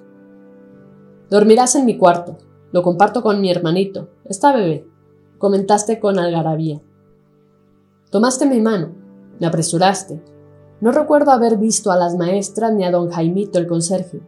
Dormirás 1.30 1.74
en 1.76 1.86
mi 1.86 1.96
cuarto. 1.96 2.38
Lo 2.72 2.82
comparto 2.82 3.22
con 3.22 3.40
mi 3.40 3.50
hermanito. 3.50 4.10
Está 4.24 4.54
bebé. 4.54 4.86
Comentaste 5.38 6.00
con 6.00 6.18
algarabía. 6.18 6.82
Tomaste 8.12 8.44
mi 8.44 8.60
mano, 8.60 8.90
me 9.40 9.46
apresuraste. 9.46 10.22
No 10.82 10.92
recuerdo 10.92 11.30
haber 11.30 11.56
visto 11.56 11.90
a 11.90 11.96
las 11.96 12.14
maestras 12.14 12.74
ni 12.74 12.84
a 12.84 12.90
don 12.90 13.08
Jaimito 13.10 13.58
el 13.58 13.66
conserje, 13.66 14.20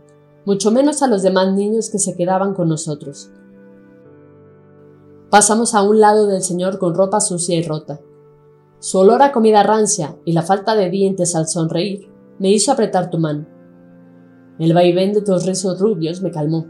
mucho 0.46 0.70
menos 0.70 1.02
a 1.02 1.06
los 1.06 1.22
demás 1.22 1.52
niños 1.52 1.90
que 1.90 1.98
se 1.98 2.16
quedaban 2.16 2.55
con 2.55 2.70
nosotros. 2.70 3.30
Pasamos 5.28 5.74
a 5.74 5.82
un 5.82 6.00
lado 6.00 6.27
del 6.27 6.40
señor 6.40 6.78
con 6.78 6.94
ropa 6.94 7.20
sucia 7.20 7.56
y 7.58 7.62
rota. 7.62 8.00
Su 8.78 9.00
olor 9.00 9.20
a 9.20 9.32
comida 9.32 9.62
rancia 9.62 10.16
y 10.24 10.32
la 10.32 10.40
falta 10.40 10.74
de 10.77 10.88
dientes 10.88 11.36
al 11.36 11.46
sonreír 11.46 12.10
me 12.38 12.50
hizo 12.50 12.72
apretar 12.72 13.10
tu 13.10 13.18
mano. 13.18 13.46
El 14.58 14.72
vaivén 14.72 15.12
de 15.12 15.20
tus 15.20 15.44
rizos 15.44 15.78
rubios 15.78 16.22
me 16.22 16.30
calmó. 16.30 16.68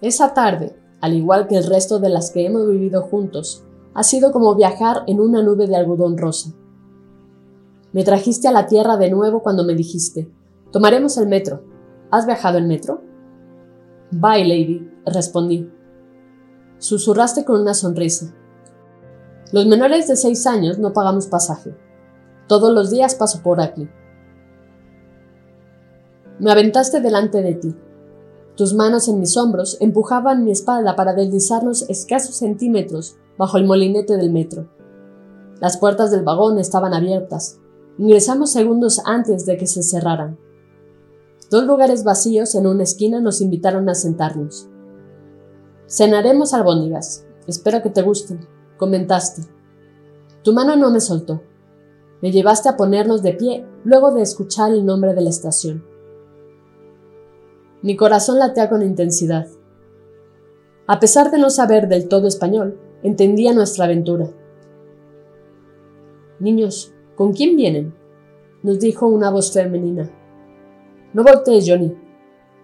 Esa 0.00 0.32
tarde, 0.32 0.76
al 1.00 1.14
igual 1.14 1.48
que 1.48 1.56
el 1.56 1.66
resto 1.66 1.98
de 1.98 2.08
las 2.08 2.30
que 2.30 2.46
hemos 2.46 2.68
vivido 2.68 3.02
juntos, 3.02 3.64
ha 3.94 4.02
sido 4.02 4.32
como 4.32 4.54
viajar 4.54 5.02
en 5.06 5.20
una 5.20 5.42
nube 5.42 5.66
de 5.66 5.76
algodón 5.76 6.16
rosa. 6.16 6.52
Me 7.92 8.04
trajiste 8.04 8.48
a 8.48 8.52
la 8.52 8.66
tierra 8.66 8.96
de 8.96 9.10
nuevo 9.10 9.42
cuando 9.42 9.64
me 9.64 9.74
dijiste, 9.74 10.32
tomaremos 10.70 11.18
el 11.18 11.28
metro. 11.28 11.62
¿Has 12.10 12.26
viajado 12.26 12.58
en 12.58 12.68
metro? 12.68 13.02
Bye, 14.10 14.44
lady, 14.44 14.90
respondí. 15.06 15.70
Susurraste 16.78 17.44
con 17.44 17.60
una 17.60 17.74
sonrisa. 17.74 18.34
Los 19.52 19.66
menores 19.66 20.08
de 20.08 20.16
seis 20.16 20.46
años 20.46 20.78
no 20.78 20.92
pagamos 20.92 21.26
pasaje. 21.26 21.74
Todos 22.48 22.72
los 22.72 22.90
días 22.90 23.14
paso 23.14 23.42
por 23.42 23.60
aquí. 23.60 23.88
Me 26.38 26.50
aventaste 26.50 27.00
delante 27.00 27.42
de 27.42 27.54
ti. 27.54 27.76
Tus 28.56 28.74
manos 28.74 29.08
en 29.08 29.20
mis 29.20 29.36
hombros 29.36 29.76
empujaban 29.80 30.44
mi 30.44 30.50
espalda 30.50 30.96
para 30.96 31.14
deslizarnos 31.14 31.88
escasos 31.88 32.36
centímetros 32.36 33.16
bajo 33.42 33.58
el 33.58 33.66
molinete 33.66 34.16
del 34.16 34.30
metro. 34.30 34.68
Las 35.60 35.76
puertas 35.76 36.12
del 36.12 36.22
vagón 36.22 36.60
estaban 36.60 36.94
abiertas. 36.94 37.58
Ingresamos 37.98 38.52
segundos 38.52 39.02
antes 39.04 39.46
de 39.46 39.56
que 39.56 39.66
se 39.66 39.82
cerraran. 39.82 40.38
Dos 41.50 41.64
lugares 41.64 42.04
vacíos 42.04 42.54
en 42.54 42.68
una 42.68 42.84
esquina 42.84 43.20
nos 43.20 43.40
invitaron 43.40 43.88
a 43.88 43.96
sentarnos. 43.96 44.68
Cenaremos 45.88 46.54
albóndigas. 46.54 47.26
Espero 47.48 47.82
que 47.82 47.90
te 47.90 48.02
gusten, 48.02 48.46
comentaste. 48.76 49.42
Tu 50.44 50.52
mano 50.52 50.76
no 50.76 50.92
me 50.92 51.00
soltó. 51.00 51.42
Me 52.20 52.30
llevaste 52.30 52.68
a 52.68 52.76
ponernos 52.76 53.24
de 53.24 53.32
pie 53.32 53.66
luego 53.82 54.12
de 54.12 54.22
escuchar 54.22 54.70
el 54.70 54.86
nombre 54.86 55.14
de 55.14 55.20
la 55.20 55.30
estación. 55.30 55.84
Mi 57.82 57.96
corazón 57.96 58.38
latea 58.38 58.70
con 58.70 58.84
intensidad. 58.84 59.48
A 60.86 61.00
pesar 61.00 61.32
de 61.32 61.38
no 61.38 61.50
saber 61.50 61.88
del 61.88 62.06
todo 62.06 62.28
español, 62.28 62.78
entendía 63.02 63.52
nuestra 63.52 63.84
aventura. 63.84 64.28
Niños, 66.40 66.92
¿con 67.16 67.32
quién 67.32 67.56
vienen? 67.56 67.94
nos 68.62 68.78
dijo 68.78 69.06
una 69.06 69.30
voz 69.30 69.52
femenina. 69.52 70.10
No 71.12 71.24
voltees, 71.24 71.68
Johnny. 71.68 71.96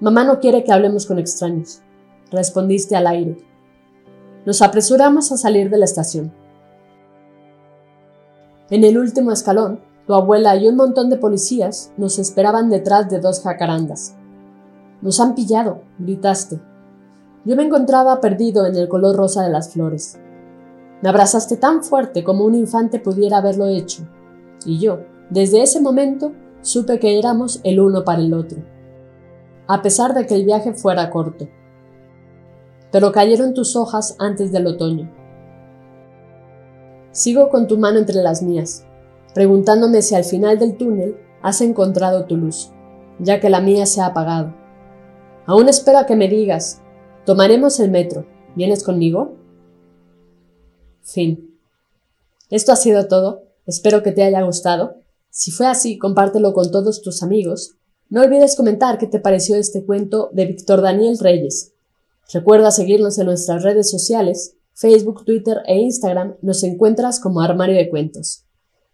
Mamá 0.00 0.24
no 0.24 0.38
quiere 0.38 0.62
que 0.62 0.72
hablemos 0.72 1.06
con 1.06 1.18
extraños, 1.18 1.82
respondiste 2.30 2.94
al 2.96 3.06
aire. 3.06 3.36
Nos 4.46 4.62
apresuramos 4.62 5.32
a 5.32 5.36
salir 5.36 5.70
de 5.70 5.78
la 5.78 5.84
estación. 5.84 6.32
En 8.70 8.84
el 8.84 8.96
último 8.96 9.32
escalón, 9.32 9.80
tu 10.06 10.14
abuela 10.14 10.56
y 10.56 10.68
un 10.68 10.76
montón 10.76 11.10
de 11.10 11.16
policías 11.16 11.92
nos 11.96 12.18
esperaban 12.18 12.70
detrás 12.70 13.10
de 13.10 13.18
dos 13.18 13.42
jacarandas. 13.42 14.14
Nos 15.02 15.20
han 15.20 15.34
pillado, 15.34 15.82
gritaste. 15.98 16.60
Yo 17.44 17.56
me 17.56 17.64
encontraba 17.64 18.20
perdido 18.20 18.66
en 18.66 18.76
el 18.76 18.88
color 18.88 19.16
rosa 19.16 19.42
de 19.42 19.50
las 19.50 19.72
flores. 19.72 20.18
Me 21.02 21.08
abrazaste 21.08 21.56
tan 21.56 21.82
fuerte 21.84 22.24
como 22.24 22.44
un 22.44 22.54
infante 22.54 22.98
pudiera 22.98 23.38
haberlo 23.38 23.66
hecho, 23.66 24.02
y 24.64 24.78
yo, 24.78 25.00
desde 25.30 25.62
ese 25.62 25.80
momento, 25.80 26.32
supe 26.60 26.98
que 26.98 27.18
éramos 27.18 27.60
el 27.62 27.80
uno 27.80 28.04
para 28.04 28.20
el 28.20 28.34
otro, 28.34 28.58
a 29.66 29.82
pesar 29.82 30.14
de 30.14 30.26
que 30.26 30.34
el 30.34 30.44
viaje 30.44 30.72
fuera 30.72 31.10
corto. 31.10 31.48
Pero 32.90 33.12
cayeron 33.12 33.54
tus 33.54 33.76
hojas 33.76 34.16
antes 34.18 34.50
del 34.50 34.66
otoño. 34.66 35.12
Sigo 37.12 37.48
con 37.50 37.68
tu 37.68 37.78
mano 37.78 37.98
entre 37.98 38.22
las 38.22 38.42
mías, 38.42 38.84
preguntándome 39.34 40.02
si 40.02 40.14
al 40.14 40.24
final 40.24 40.58
del 40.58 40.76
túnel 40.76 41.16
has 41.42 41.60
encontrado 41.60 42.24
tu 42.24 42.36
luz, 42.36 42.72
ya 43.18 43.40
que 43.40 43.50
la 43.50 43.60
mía 43.60 43.86
se 43.86 44.00
ha 44.00 44.06
apagado. 44.06 44.54
Aún 45.46 45.68
espero 45.68 45.98
a 45.98 46.06
que 46.06 46.16
me 46.16 46.28
digas, 46.28 46.82
tomaremos 47.24 47.78
el 47.80 47.90
metro, 47.90 48.26
¿vienes 48.54 48.82
conmigo? 48.82 49.32
Fin. 51.08 51.58
Esto 52.50 52.72
ha 52.72 52.76
sido 52.76 53.08
todo. 53.08 53.44
Espero 53.66 54.02
que 54.02 54.12
te 54.12 54.22
haya 54.22 54.42
gustado. 54.42 54.96
Si 55.30 55.50
fue 55.50 55.66
así, 55.66 55.98
compártelo 55.98 56.52
con 56.52 56.70
todos 56.70 57.00
tus 57.00 57.22
amigos. 57.22 57.76
No 58.10 58.22
olvides 58.22 58.56
comentar 58.56 58.98
qué 58.98 59.06
te 59.06 59.18
pareció 59.18 59.56
este 59.56 59.84
cuento 59.84 60.28
de 60.32 60.46
Víctor 60.46 60.82
Daniel 60.82 61.18
Reyes. 61.18 61.72
Recuerda 62.32 62.70
seguirnos 62.70 63.18
en 63.18 63.26
nuestras 63.26 63.62
redes 63.62 63.90
sociales, 63.90 64.54
Facebook, 64.74 65.24
Twitter 65.24 65.58
e 65.66 65.76
Instagram. 65.78 66.36
Nos 66.42 66.62
encuentras 66.62 67.20
como 67.20 67.40
Armario 67.40 67.76
de 67.76 67.88
Cuentos. 67.88 68.44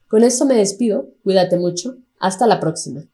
Con 0.08 0.22
esto 0.22 0.44
me 0.44 0.54
despido. 0.54 1.08
Cuídate 1.25 1.58
mucho. 1.58 1.96
Hasta 2.20 2.46
la 2.46 2.60
próxima. 2.60 3.05